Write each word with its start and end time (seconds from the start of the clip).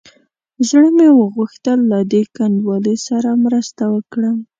زړه 0.69 0.89
مې 0.97 1.07
وغوښتل 1.19 1.79
له 1.91 1.99
دې 2.11 2.21
کنډوالې 2.35 2.95
سره 3.07 3.29
مرسته 3.45 3.83
وکړم. 3.95 4.37